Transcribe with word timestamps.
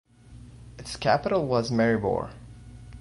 Its 0.79 0.95
capital 0.95 1.45
was 1.45 1.69
Maribor. 1.69 2.31